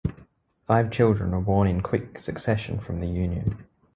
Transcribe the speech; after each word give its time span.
Five 0.65 0.89
children 0.89 1.29
were 1.29 1.41
born 1.41 1.67
in 1.67 1.81
quick 1.81 2.17
succession 2.17 2.79
from 2.79 2.97
the 2.97 3.05
union. 3.05 3.65